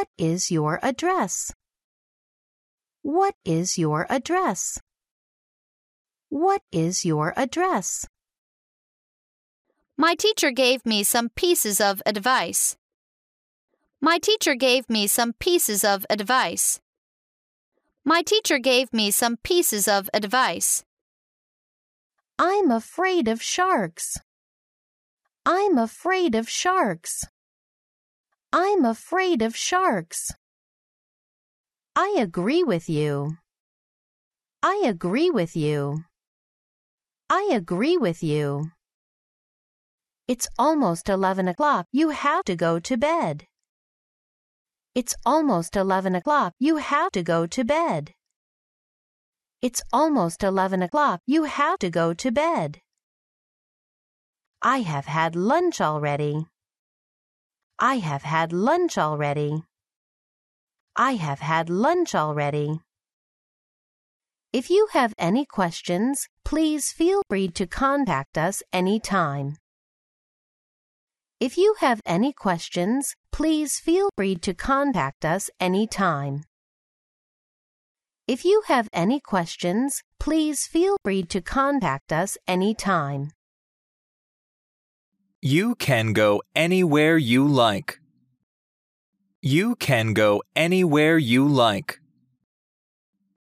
[0.00, 1.52] What is your address?
[3.02, 4.80] What is your address?
[6.30, 8.06] What is your address?
[9.98, 12.78] My teacher gave me some pieces of advice.
[14.00, 16.80] My teacher gave me some pieces of advice.
[18.02, 20.82] My teacher gave me some pieces of advice.
[22.38, 24.16] I'm afraid of sharks.
[25.44, 27.26] I'm afraid of sharks.
[28.52, 30.32] I'm afraid of sharks.
[31.94, 33.36] I agree with you.
[34.62, 36.04] I agree with you.
[37.28, 38.72] I agree with you.
[40.26, 41.86] It's almost 11 o'clock.
[41.92, 43.46] You have to go to bed.
[44.96, 46.52] It's almost 11 o'clock.
[46.58, 48.12] You have to go to bed.
[49.62, 51.20] It's almost 11 o'clock.
[51.26, 52.80] You have to go to bed.
[54.60, 56.46] I have had lunch already.
[57.82, 59.62] I have had lunch already.
[60.96, 62.80] I have had lunch already.
[64.52, 69.56] If you have any questions, please feel free to contact us anytime.
[71.40, 76.44] If you have any questions, please feel free to contact us anytime.
[78.28, 83.30] If you have any questions, please feel free to contact us anytime.
[85.42, 87.98] You can go anywhere you like.
[89.40, 91.98] You can go anywhere you like.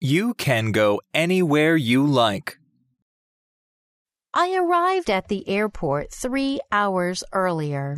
[0.01, 2.57] You can go anywhere you like.
[4.33, 7.97] I arrived at the airport three hours earlier.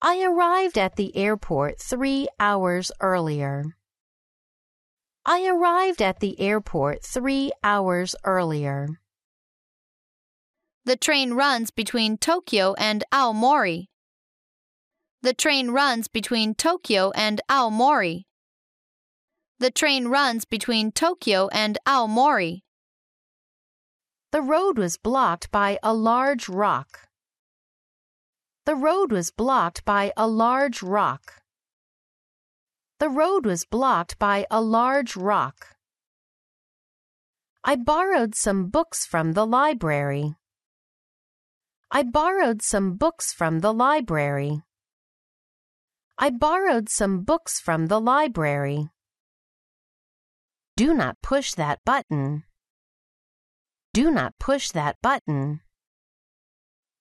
[0.00, 3.76] I arrived at the airport three hours earlier.
[5.24, 8.98] I arrived at the airport three hours earlier.
[10.84, 13.86] The train runs between Tokyo and Aomori.
[15.22, 18.24] The train runs between Tokyo and Aomori.
[19.60, 22.62] The train runs between Tokyo and Aomori.
[24.32, 27.06] The road was blocked by a large rock.
[28.66, 31.42] The road was blocked by a large rock.
[32.98, 35.76] The road was blocked by a large rock.
[37.62, 40.34] I borrowed some books from the library.
[41.94, 44.62] I borrowed some books from the library.
[46.16, 48.88] I borrowed some books from the library.
[50.74, 52.44] Do not push that button.
[53.92, 55.60] Do not push that button.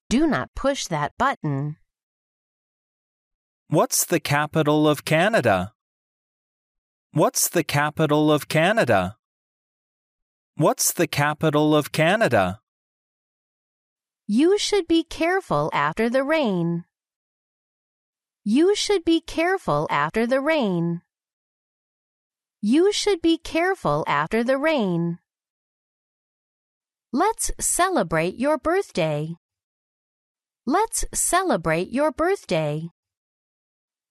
[0.09, 1.78] Do not push that button.
[3.69, 5.72] What's the capital of Canada?
[7.13, 9.16] What's the capital of Canada?
[10.56, 12.60] What's the capital of Canada?
[14.28, 16.86] You should be careful after the rain.
[18.44, 21.02] You should be careful after the rain.
[22.62, 25.20] You should be careful after the rain.
[27.12, 29.36] Let's celebrate your birthday.
[30.66, 32.90] Let's celebrate your birthday.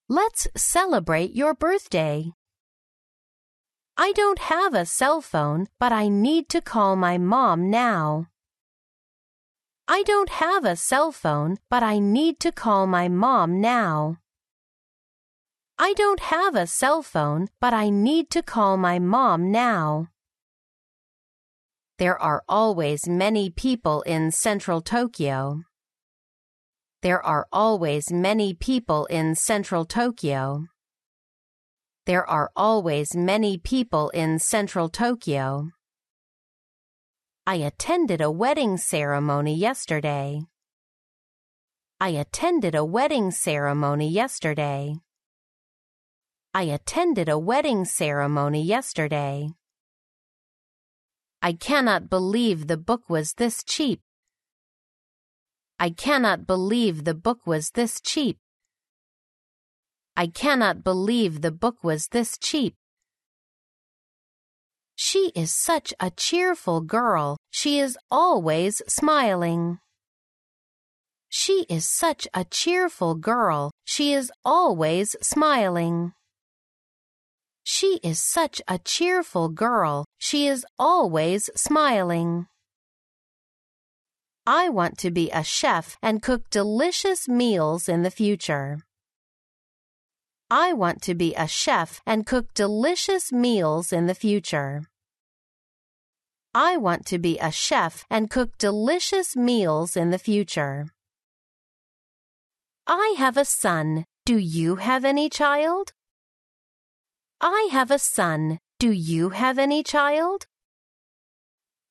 [0.08, 2.32] Let's celebrate your birthday.
[3.96, 8.29] I don't have a cell phone, but I need to call my mom now.
[9.92, 14.18] I don't have a cell phone, but I need to call my mom now.
[15.80, 20.06] I don't have a cell phone, but I need to call my mom now.
[21.98, 25.62] There are always many people in central Tokyo.
[27.02, 30.66] There are always many people in central Tokyo.
[32.06, 35.70] There are always many people in central Tokyo.
[37.50, 40.42] I attended a wedding ceremony yesterday.
[41.98, 44.94] I attended a wedding ceremony yesterday.
[46.54, 49.48] I attended a wedding ceremony yesterday.
[51.42, 54.00] I cannot believe the book was this cheap.
[55.80, 58.38] I cannot believe the book was this cheap.
[60.16, 62.76] I cannot believe the book was this cheap.
[65.02, 67.38] She is such a cheerful girl.
[67.50, 69.78] She is always smiling.
[71.30, 73.70] She is such a cheerful girl.
[73.86, 76.12] She is always smiling.
[77.62, 80.04] She is such a cheerful girl.
[80.18, 82.48] She is always smiling.
[84.46, 88.80] I want to be a chef and cook delicious meals in the future.
[90.52, 94.82] I want to be a chef and cook delicious meals in the future.
[96.52, 100.86] I want to be a chef and cook delicious meals in the future.
[102.84, 104.06] I have a son.
[104.26, 105.92] Do you have any child?
[107.40, 108.58] I have a son.
[108.80, 110.48] Do you have any child?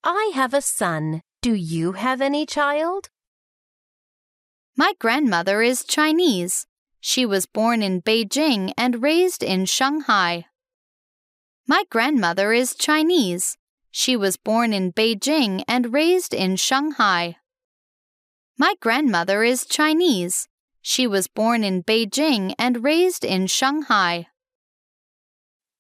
[0.04, 1.22] I have a son.
[1.42, 3.10] Do you have any child?
[4.76, 6.68] My grandmother is Chinese.
[7.00, 10.46] She was born in Beijing and raised in Shanghai.
[11.68, 13.58] My grandmother is Chinese.
[13.92, 17.38] She was born in Beijing and raised in Shanghai.
[18.58, 20.48] My grandmother is Chinese.
[20.82, 24.28] She was born in Beijing and raised in Shanghai.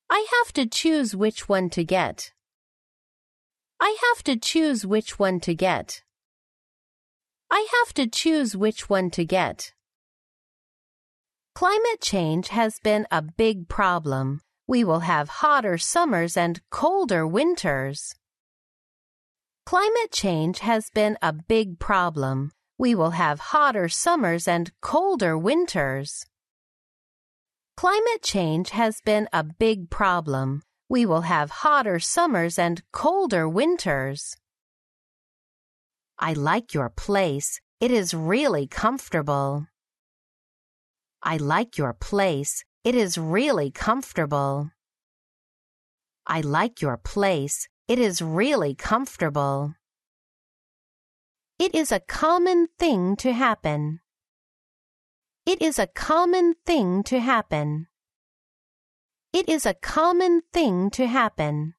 [0.09, 2.31] I have to choose which one to get.
[3.79, 6.03] I have to choose which one to get.
[7.51, 9.73] I have to choose which one to get.
[11.59, 14.39] Climate change has been a big problem.
[14.65, 18.15] We will have hotter summers and colder winters.
[19.65, 22.53] Climate change has been a big problem.
[22.77, 26.25] We will have hotter summers and colder winters.
[27.75, 30.61] Climate change has been a big problem.
[30.87, 34.37] We will have hotter summers and colder winters.
[36.17, 37.59] I like your place.
[37.81, 39.67] It is really comfortable.
[41.21, 42.63] I like your place.
[42.83, 44.71] It is really comfortable.
[46.25, 47.67] I like your place.
[47.87, 49.75] It is really comfortable.
[51.57, 53.99] It is a common thing to happen.
[55.45, 57.87] It is a common thing to happen.
[59.33, 61.75] It is a common thing to happen.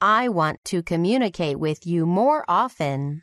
[0.00, 3.22] I want to communicate with you more often.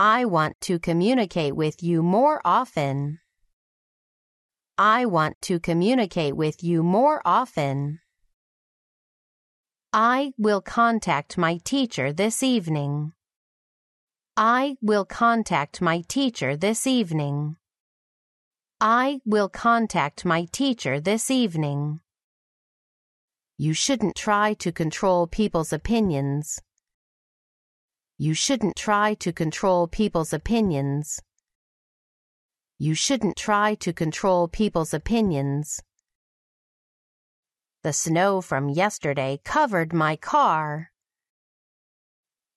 [0.00, 3.18] I want to communicate with you more often.
[4.78, 7.98] I want to communicate with you more often.
[9.92, 13.12] I will contact my teacher this evening.
[14.36, 17.56] I will contact my teacher this evening.
[18.80, 21.98] I will contact my teacher this evening.
[23.56, 26.60] You shouldn't try to control people's opinions.
[28.20, 31.20] You shouldn't try to control people's opinions.
[32.76, 35.80] You shouldn't try to control people's opinions.
[37.84, 40.90] The snow from yesterday covered my car.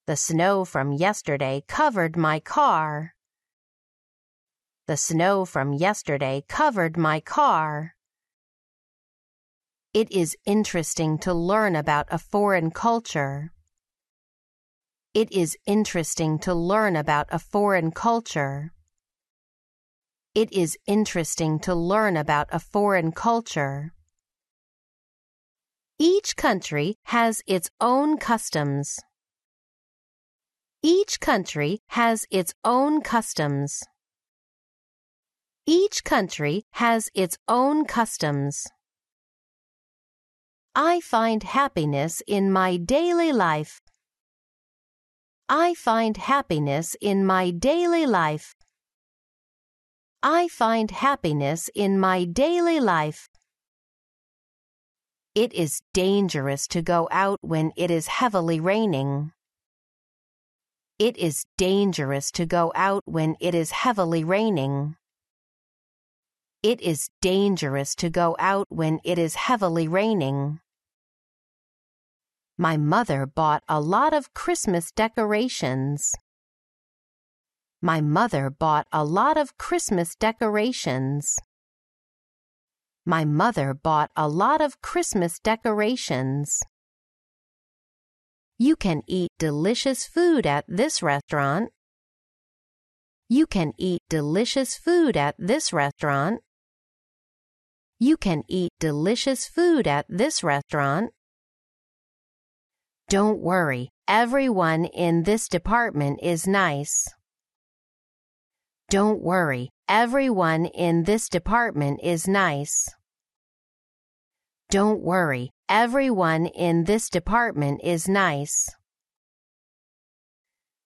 [0.08, 3.14] The snow from yesterday covered my car.
[4.88, 7.94] The snow from yesterday covered my car.
[9.94, 13.54] It is interesting to learn about a foreign culture.
[15.14, 18.72] It is interesting to learn about a foreign culture.
[20.34, 23.94] It is interesting to learn about a foreign culture.
[26.00, 29.02] Each country has its own customs.
[30.82, 33.84] Each country has its own customs.
[35.66, 38.66] Each country has its own customs.
[40.74, 43.82] I find happiness in my daily life.
[45.54, 48.56] I find happiness in my daily life.
[50.24, 53.28] I find happiness in my daily life.
[55.36, 59.34] It is dangerous to go out when it is heavily raining.
[60.98, 64.96] It is dangerous to go out when it is heavily raining.
[66.64, 70.61] It is dangerous to go out when it is heavily raining.
[72.62, 76.12] My mother bought a lot of Christmas decorations.
[77.82, 81.36] My mother bought a lot of Christmas decorations.
[83.04, 86.60] My mother bought a lot of Christmas decorations.
[88.60, 91.72] You can eat delicious food at this restaurant.
[93.28, 96.42] You can eat delicious food at this restaurant.
[97.98, 101.10] You can eat delicious food at this restaurant.
[103.12, 107.10] Don't worry, everyone in this department is nice.
[108.90, 112.88] Don't worry, everyone in this department is nice.
[114.70, 118.70] Don't worry, everyone in this department is nice.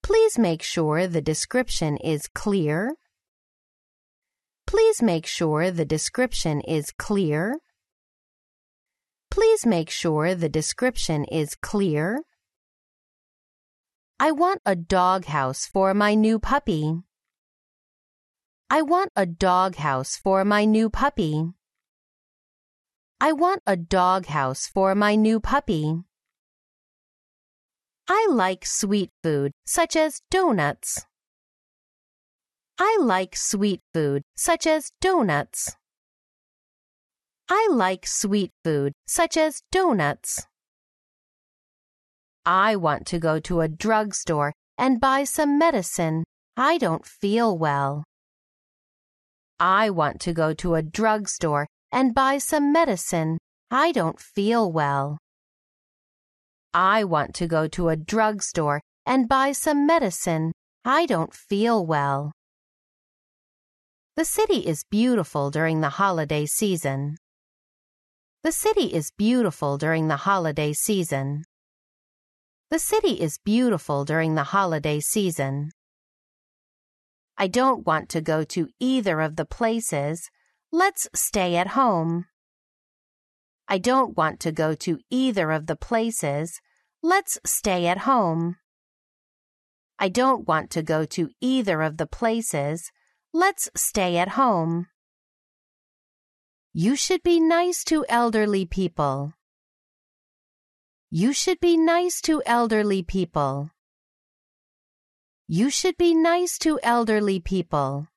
[0.02, 2.96] Please make sure the description is clear.
[4.66, 7.60] Please make sure the description is clear.
[9.36, 12.24] Please make sure the description is clear.
[14.18, 17.02] I want a doghouse for my new puppy.
[18.70, 21.52] I want a doghouse for my new puppy.
[23.20, 25.98] I want a doghouse for my new puppy.
[28.08, 31.06] I like sweet food, such as donuts.
[32.80, 35.76] I like sweet food, such as donuts.
[37.50, 40.48] I like sweet food, such as donuts.
[42.46, 46.24] I want to go to a drugstore and buy some medicine.
[46.58, 48.04] I don't feel well.
[49.60, 53.38] I want to go to a drugstore and buy some medicine.
[53.72, 55.18] I don't feel well.
[56.74, 60.52] I want to go to a drugstore and buy some medicine.
[60.84, 62.32] I don't feel well.
[64.16, 67.18] The city is beautiful during the holiday season.
[68.46, 71.46] The city is beautiful during the holiday season.
[72.70, 75.72] The city is beautiful during the holiday season.
[77.40, 80.30] I don't want to go to either of the places.
[80.72, 82.26] Let's stay at home.
[83.68, 86.62] I don't want to go to either of the places.
[87.02, 88.58] Let's stay at home.
[89.98, 92.92] I don't want to go to either of the places.
[93.34, 94.86] Let's stay at home.
[96.78, 99.32] You should be nice to elderly people.
[101.10, 103.72] You should be nice to elderly people.
[105.48, 108.10] You should be nice to elderly people.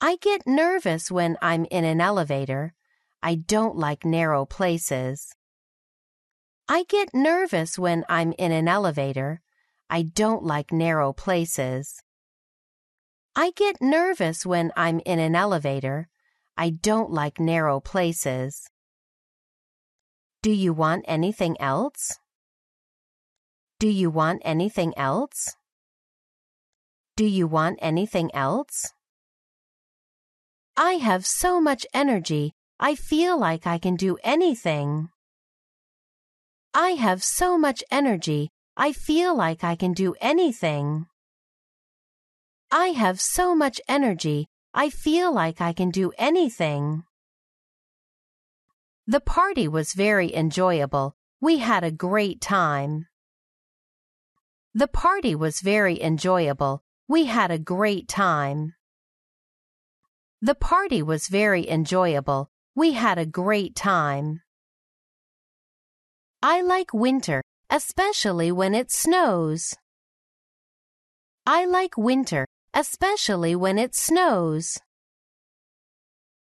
[0.00, 2.74] I get nervous when I'm in an elevator.
[3.22, 5.36] I don't like narrow places.
[6.68, 9.40] I get nervous when I'm in an elevator.
[9.88, 12.02] I don't like narrow places.
[13.36, 16.08] I get nervous when I'm in an elevator.
[16.56, 18.68] I don't like narrow places.
[20.42, 22.18] Do you want anything else?
[23.78, 25.54] Do you want anything else?
[27.16, 28.92] Do you want anything else?
[30.76, 35.08] I have so much energy, I feel like I can do anything.
[36.72, 41.06] I have so much energy, I feel like I can do anything.
[42.70, 44.46] I have so much energy,
[44.78, 47.04] I feel like I can do anything.
[49.06, 51.16] The party was very enjoyable.
[51.40, 53.06] We had a great time.
[54.74, 56.82] The party was very enjoyable.
[57.08, 58.74] We had a great time.
[60.42, 62.50] The party was very enjoyable.
[62.74, 64.42] We had a great time.
[66.42, 69.72] I like winter, especially when it snows.
[71.46, 72.44] I like winter,
[72.76, 74.76] especially when it snows.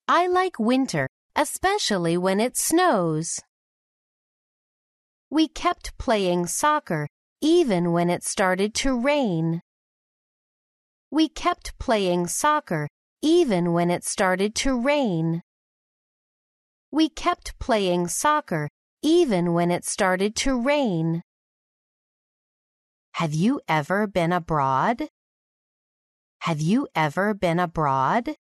[0.08, 3.38] I like winter, especially when it snows.
[5.30, 7.06] We kept playing soccer
[7.40, 9.60] even when it started to rain.
[11.08, 12.88] We kept playing soccer
[13.22, 15.40] even when it started to rain.
[16.90, 18.68] We kept playing soccer
[19.02, 21.22] even when it started to rain.
[23.12, 25.08] Have you ever been abroad?
[26.44, 28.36] Have you ever been abroad?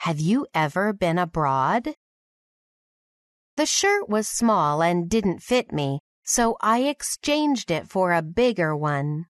[0.00, 1.94] Have you ever been abroad?
[3.56, 8.76] The shirt was small and didn't fit me, so I exchanged it for a bigger
[8.76, 9.24] one.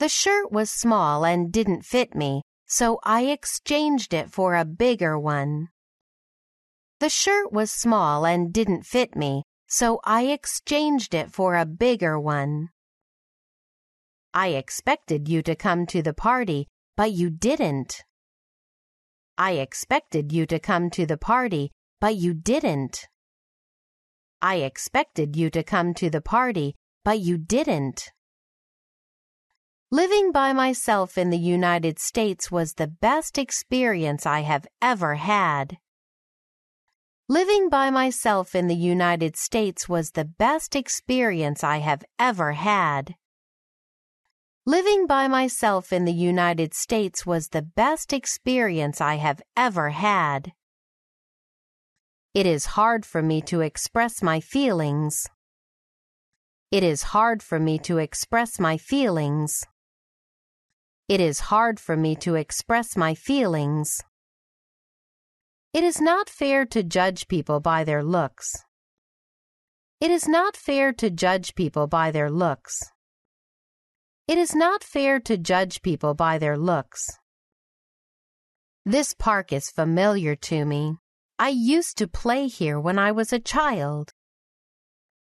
[0.00, 5.16] The shirt was small and didn't fit me, so I exchanged it for a bigger
[5.16, 5.68] one.
[6.98, 12.18] The shirt was small and didn't fit me, so I exchanged it for a bigger
[12.18, 12.70] one.
[14.34, 18.02] I expected you to come to the party, but you didn't.
[19.38, 21.70] I expected you to come to the party,
[22.00, 23.06] but you didn't.
[24.42, 28.10] I expected you to come to the party, but you didn't.
[29.90, 35.78] Living by myself in the United States was the best experience I have ever had.
[37.28, 43.14] Living by myself in the United States was the best experience I have ever had.
[44.68, 50.52] Living by myself in the United States was the best experience I have ever had.
[52.34, 55.26] It is hard for me to express my feelings.
[56.70, 59.64] It is hard for me to express my feelings.
[61.08, 64.02] It is hard for me to express my feelings.
[65.72, 68.52] It is not fair to judge people by their looks.
[69.98, 72.78] It is not fair to judge people by their looks.
[74.28, 77.02] It is not fair to judge people by their looks.
[78.84, 80.98] This park is familiar to me.
[81.38, 84.12] I used to play here when I was a child.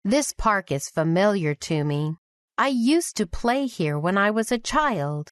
[0.05, 2.17] This park is familiar to me.
[2.55, 5.31] I used to play here when I was a child.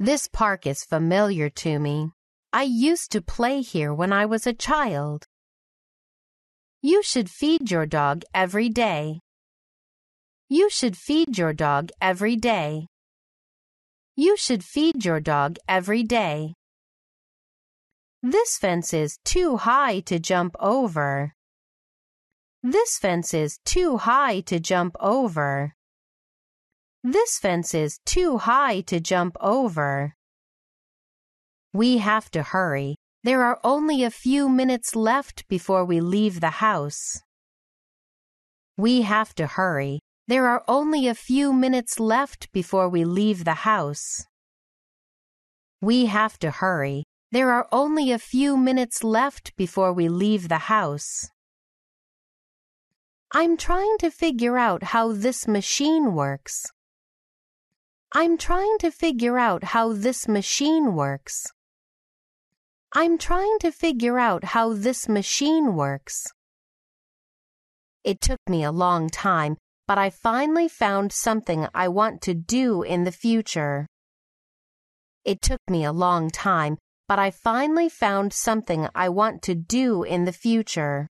[0.00, 2.10] This park is familiar to me.
[2.52, 5.24] I used to play here when I was a child.
[6.82, 9.20] You should feed your dog every day.
[10.48, 12.86] You should feed your dog every day.
[14.14, 16.54] You should feed your dog every day.
[18.22, 21.34] This fence is too high to jump over.
[22.62, 25.74] This fence is too high to jump over.
[27.02, 30.14] This fence is too high to jump over.
[31.72, 32.96] We have to hurry.
[33.24, 37.20] There are only a few minutes left before we leave the house.
[38.76, 40.00] We have to hurry.
[40.26, 44.24] There are only a few minutes left before we leave the house.
[45.82, 47.04] We have to hurry.
[47.30, 51.28] There are only a few minutes left before we leave the house.
[53.32, 56.64] I'm trying to figure out how this machine works.
[58.12, 61.44] I'm trying to figure out how this machine works.
[62.94, 66.24] I'm trying to figure out how this machine works.
[68.04, 72.82] It took me a long time, but I finally found something I want to do
[72.82, 73.86] in the future.
[75.24, 80.02] It took me a long time, but I finally found something I want to do
[80.02, 81.08] in the future.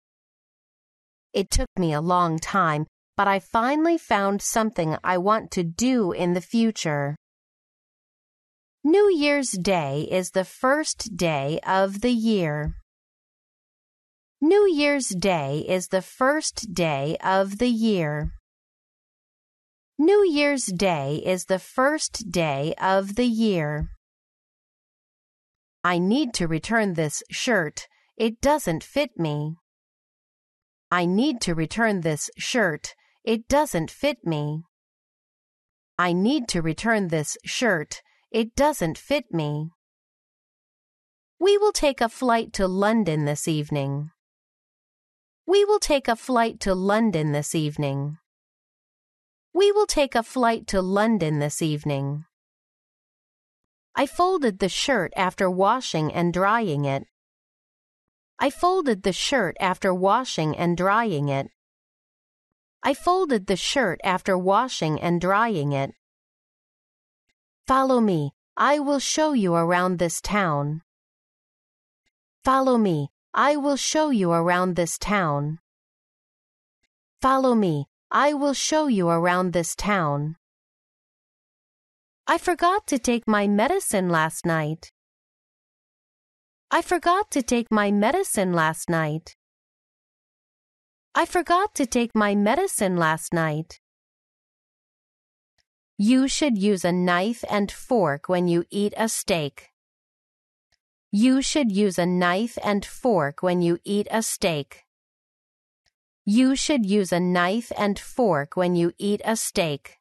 [1.32, 2.86] It took me a long time,
[3.16, 7.16] but I finally found something I want to do in the future.
[8.84, 12.76] New Year's Day is the first day of the year.
[14.40, 18.32] New Year's Day is the first day of the year.
[20.04, 23.90] New Year's Day is the first day of the year.
[25.84, 27.86] I need to return this shirt.
[28.16, 29.58] It doesn't fit me.
[30.90, 32.96] I need to return this shirt.
[33.22, 34.64] It doesn't fit me.
[35.96, 38.02] I need to return this shirt.
[38.32, 39.70] It doesn't fit me.
[41.38, 44.10] We will take a flight to London this evening.
[45.46, 48.18] We will take a flight to London this evening.
[49.54, 52.24] We will take a flight to London this evening.
[53.94, 57.04] I folded the shirt after washing and drying it.
[58.38, 61.48] I folded the shirt after washing and drying it.
[62.82, 65.92] I folded the shirt after washing and drying it.
[67.66, 68.32] Follow me.
[68.56, 70.82] I will show you around this town.
[72.44, 73.10] Follow me.
[73.34, 75.58] I will show you around this town.
[77.20, 80.36] Follow me, I will show you around this town.
[82.26, 84.92] I forgot to take my medicine last night.
[86.70, 89.34] I forgot to take my medicine last night.
[91.14, 93.80] I forgot to take my medicine last night.
[95.96, 99.70] You should use a knife and fork when you eat a steak.
[101.10, 104.84] You should use a knife and fork when you eat a steak.
[106.24, 109.98] You should use a knife and fork when you eat a steak.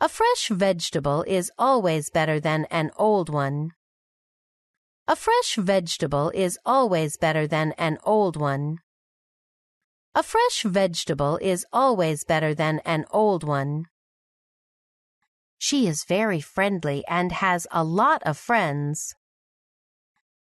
[0.00, 3.72] A fresh vegetable is always better than an old one.
[5.06, 8.78] A fresh vegetable is always better than an old one.
[10.14, 13.84] A fresh vegetable is always better than an old one.
[15.58, 19.14] She is very friendly and has a lot of friends.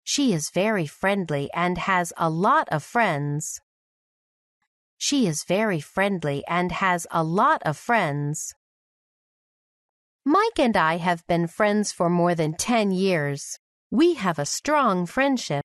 [0.03, 3.61] She is very friendly and has a lot of friends.
[4.99, 8.55] She is very friendly and has a lot of friends.
[10.25, 13.59] Mike and I have been friends for more than 10 years.
[13.91, 15.65] We have a strong friendship.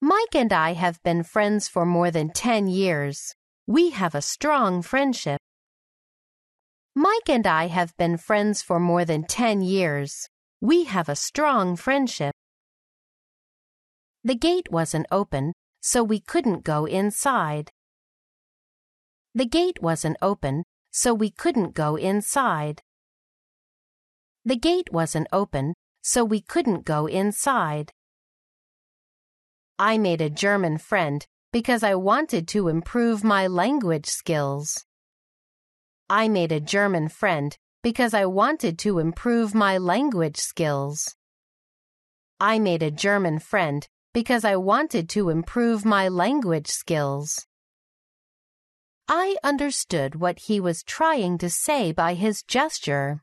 [0.00, 3.34] Mike and I have been friends for more than 10 years.
[3.66, 5.40] We have a strong friendship.
[6.94, 10.28] Mike and I have been friends for more than 10 years.
[10.60, 12.34] We have a strong friendship.
[14.22, 17.70] The gate wasn't open, so we couldn't go inside.
[19.34, 22.82] The gate wasn't open, so we couldn't go inside.
[24.44, 27.92] The gate wasn't open, so we couldn't go inside.
[29.78, 34.84] I made a German friend because I wanted to improve my language skills.
[36.08, 41.14] I made a German friend because I wanted to improve my language skills.
[42.38, 47.46] I made a German friend because I wanted to improve my language skills.
[49.08, 53.22] I understood what he was trying to say by his gesture.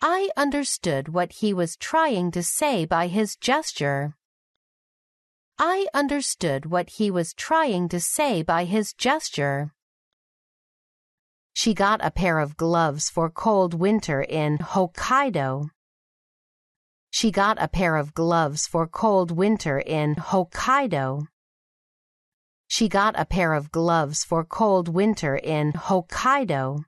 [0.00, 4.14] I understood what he was trying to say by his gesture.
[5.58, 9.72] I understood what he was trying to say by his gesture.
[11.54, 15.70] She got a pair of gloves for cold winter in Hokkaido.
[17.18, 21.26] She got a pair of gloves for cold winter in Hokkaido.
[22.68, 26.84] She got a pair of gloves for cold winter in Hokkaido.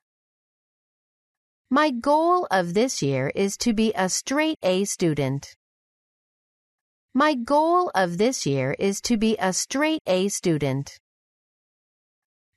[1.70, 5.56] My goal of this year is to be a straight A student.
[7.14, 11.00] My goal of this year is to be a straight A student.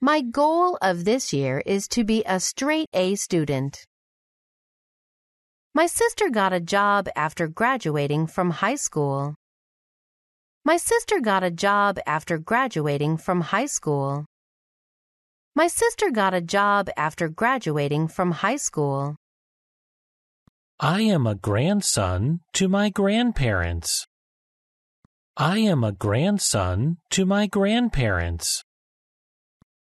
[0.01, 3.85] My goal of this year is to be a straight A student.
[5.73, 9.35] My sister got a job after graduating from high school.
[10.65, 14.25] My sister got a job after graduating from high school.
[15.55, 19.15] My sister got a job after graduating from high school.
[20.77, 24.05] I am a grandson to my grandparents.
[25.37, 28.61] I am a grandson to my grandparents.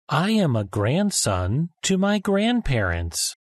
[0.09, 3.37] I am a grandson to my grandparents.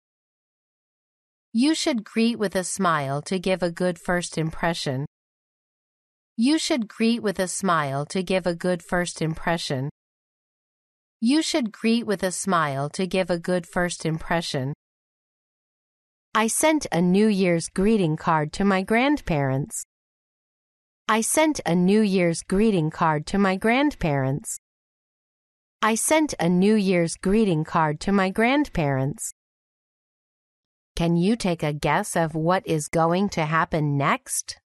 [1.54, 5.06] You should greet with a smile to give a good first impression.
[6.38, 9.90] You should greet with a smile to give a good first impression.
[11.20, 14.74] You should greet with a smile to give a good first impression.
[16.34, 19.84] I sent a New Year's greeting card to my grandparents.
[21.10, 24.58] I sent a New Year's greeting card to my grandparents.
[25.82, 29.34] I sent a New Year's greeting card to my grandparents.
[30.96, 34.60] Can you take a guess of what is going to happen next?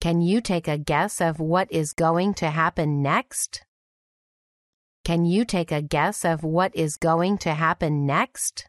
[0.00, 3.64] Can you take a guess of what is going to happen next?
[5.04, 8.68] Can you take a guess of what is going to happen next?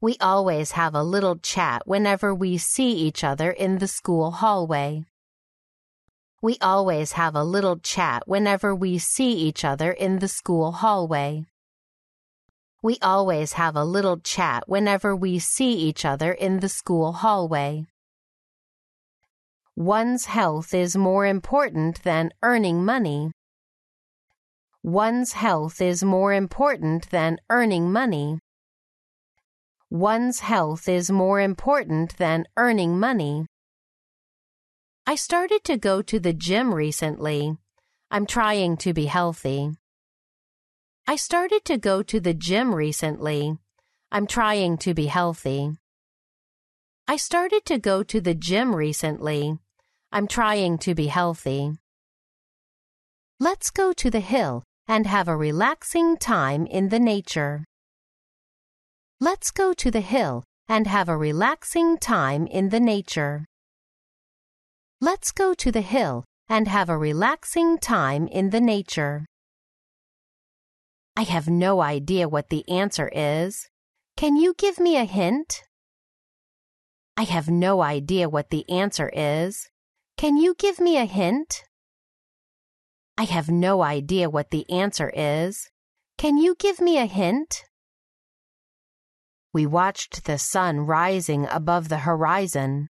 [0.00, 5.04] We always have a little chat whenever we see each other in the school hallway.
[6.40, 11.46] We always have a little chat whenever we see each other in the school hallway.
[12.82, 17.86] We always have a little chat whenever we see each other in the school hallway.
[19.76, 23.30] One's health is more important than earning money.
[24.82, 28.40] One's health is more important than earning money.
[29.88, 33.46] One's health is more important than earning money.
[35.06, 37.56] I started to go to the gym recently.
[38.10, 39.70] I'm trying to be healthy.
[41.04, 43.58] I started to go to the gym recently.
[44.12, 45.76] I'm trying to be healthy.
[47.08, 49.58] I started to go to the gym recently.
[50.12, 51.72] I'm trying to be healthy.
[53.40, 57.64] Let's go to the hill and have a relaxing time in the nature.
[59.20, 63.44] Let's go to the hill and have a relaxing time in the nature.
[65.00, 69.26] Let's go to the hill and have a relaxing time in the nature.
[71.16, 73.68] I have no idea what the answer is.
[74.16, 75.62] Can you give me a hint?
[77.16, 79.68] I have no idea what the answer is.
[80.16, 81.64] Can you give me a hint?
[83.18, 85.68] I have no idea what the answer is.
[86.16, 87.64] Can you give me a hint?
[89.52, 92.88] We watched the sun rising above the horizon.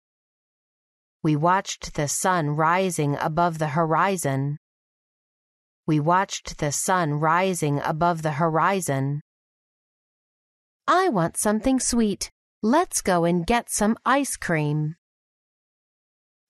[1.22, 4.58] We watched the sun rising above the horizon.
[5.88, 9.22] We watched the sun rising above the horizon.
[10.86, 12.30] I want something sweet.
[12.62, 14.96] Let's go and get some ice cream.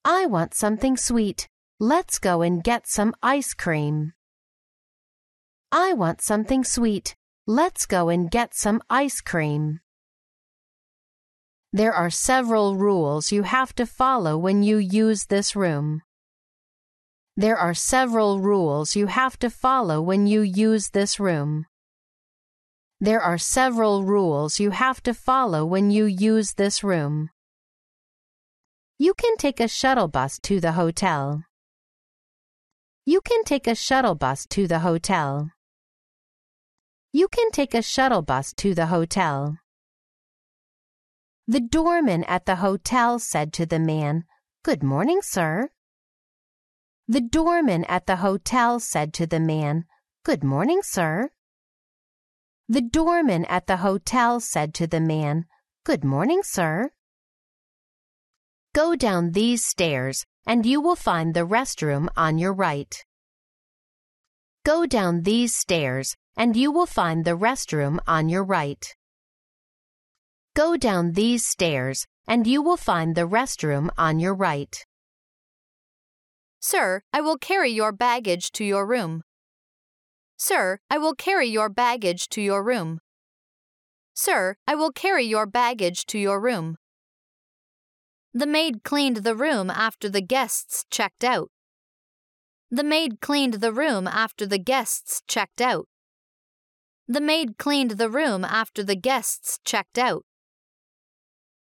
[0.05, 1.47] I want something sweet.
[1.79, 4.13] Let's go and get some ice cream.
[5.71, 7.15] I want something sweet.
[7.47, 9.79] Let's go and get some ice cream.
[11.73, 16.03] There are several rules you have to follow when you use this room.
[17.39, 21.67] There are several rules you have to follow when you use this room.
[22.99, 27.31] There are several rules you have to follow when you use this room.
[28.99, 31.45] You can take a shuttle bus to the hotel.
[33.07, 35.53] You can take a shuttle bus to the hotel.
[37.13, 39.59] You can take a shuttle bus to the hotel.
[41.47, 44.25] The doorman at the hotel said to the man,
[44.65, 45.71] Good morning, sir.
[47.11, 49.87] The doorman at the hotel said to the man,
[50.25, 51.31] Good morning, sir.
[52.69, 55.47] The doorman at the hotel said to the man,
[55.85, 56.91] Good morning, sir.
[58.75, 62.95] Go down these stairs and you will find the restroom on your right.
[64.67, 68.85] Go down these stairs and you will find the restroom on your right.
[70.55, 74.85] Go down these stairs and you will find the restroom on your right.
[76.61, 79.23] Sir, I will carry your baggage to your room.
[80.37, 83.01] Sir, I will carry your baggage to your room.
[84.15, 86.77] Sir, I will carry your baggage to your room.
[88.35, 91.51] The maid cleaned the room after the guests checked out.
[92.71, 95.87] The maid cleaned the room after the guests checked out.
[97.07, 100.27] The maid cleaned the room after the guests checked out.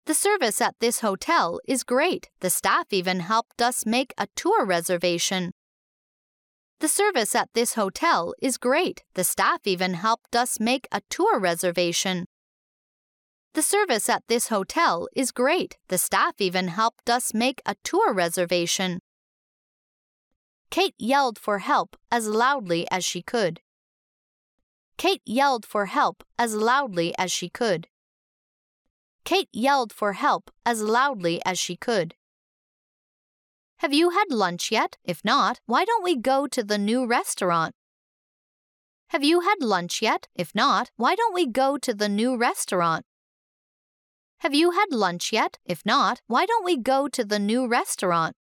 [0.07, 2.31] The service at this hotel is great.
[2.39, 5.51] The staff even helped us make a tour reservation.
[6.79, 9.03] The service at this hotel is great.
[9.15, 12.27] The staff even helped us make a tour reservation.
[13.55, 15.77] The service at this hotel is great.
[15.89, 19.01] The staff even helped us make a tour reservation.
[20.71, 23.61] Kate yelled for help as loudly as she could.
[24.99, 27.89] Kate yelled for help as loudly as she could.
[29.27, 32.15] Kate yelled for help as loudly as she could.
[33.79, 34.99] Have you had lunch yet?
[35.03, 37.75] If not, why don't we go to the new restaurant?
[39.09, 40.29] Have you had lunch yet?
[40.37, 43.05] If not, why don't we go to the new restaurant?
[44.39, 45.59] Have you had lunch yet?
[45.65, 48.37] If not, why don't we go to the new restaurant?